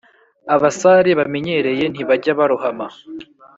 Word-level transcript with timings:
abasare 0.55 1.09
bamenyereye 1.19 1.83
ntibajya 1.91 2.31
barohama 2.39 2.87